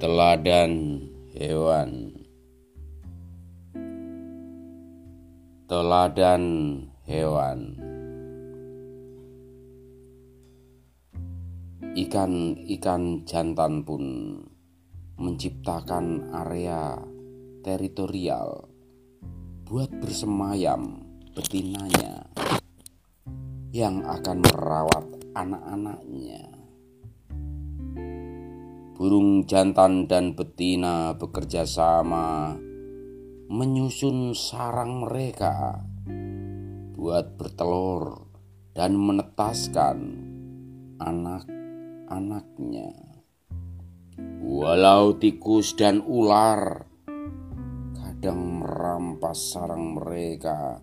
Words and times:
Teladan 0.00 0.96
hewan 1.36 2.08
Teladan 5.68 6.44
hewan 7.04 7.76
Ikan-ikan 11.92 13.28
jantan 13.28 13.84
pun 13.84 14.04
menciptakan 15.20 16.32
area 16.32 16.96
teritorial 17.60 18.72
buat 19.68 19.92
bersemayam 20.00 21.04
betinanya 21.36 22.24
yang 23.68 24.00
akan 24.08 24.48
merawat 24.48 25.04
anak-anaknya. 25.36 26.59
Burung 29.00 29.48
jantan 29.48 30.04
dan 30.04 30.36
betina 30.36 31.16
bekerja 31.16 31.64
sama 31.64 32.52
menyusun 33.48 34.36
sarang 34.36 35.08
mereka 35.08 35.80
buat 36.92 37.32
bertelur 37.40 38.28
dan 38.76 39.00
menetaskan 39.00 39.96
anak-anaknya. 41.00 42.92
Walau 44.44 45.16
tikus 45.16 45.72
dan 45.80 46.04
ular 46.04 46.84
kadang 47.96 48.60
merampas 48.60 49.56
sarang 49.56 49.96
mereka, 49.96 50.76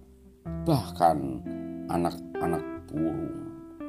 bahkan 0.66 1.46
anak-anak 1.86 2.66
burung 2.90 3.30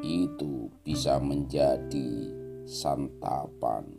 itu 0.05 0.69
bisa 0.85 1.17
menjadi 1.17 2.29
santapan. 2.69 3.98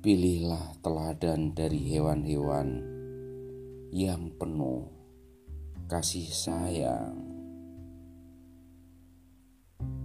Pilihlah 0.00 0.80
teladan 0.80 1.52
dari 1.52 1.92
hewan-hewan 1.92 2.80
yang 3.92 4.32
penuh 4.32 4.88
kasih 5.92 6.24
sayang. 6.24 7.20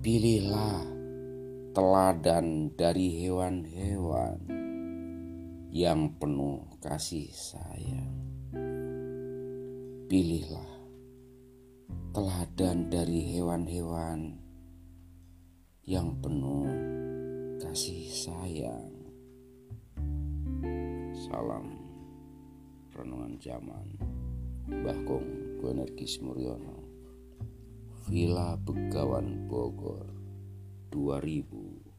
Pilihlah 0.04 0.84
teladan 1.72 2.76
dari 2.76 3.24
hewan-hewan 3.24 4.36
yang 5.72 6.12
penuh 6.20 6.68
kasih 6.84 7.32
sayang. 7.32 8.12
Pilihlah 10.12 10.72
teladan 12.12 12.92
dari 12.92 13.32
hewan-hewan 13.32 14.44
yang 15.88 16.20
penuh 16.20 16.68
kasih 17.64 18.12
sayang. 18.12 18.95
Salam 21.36 21.68
Renungan 22.96 23.36
Zaman 23.44 24.00
Mbah 24.72 25.00
Kong 25.04 25.60
Energi 25.68 26.08
Muryono 26.24 26.80
Villa 28.08 28.56
Begawan 28.56 29.44
Bogor 29.44 30.08
2014 30.96 31.95